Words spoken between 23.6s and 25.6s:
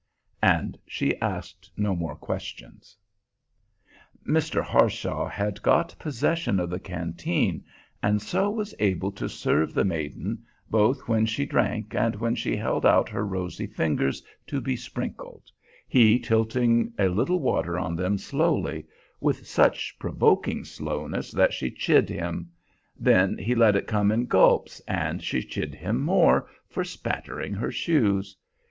it come in gulps, and she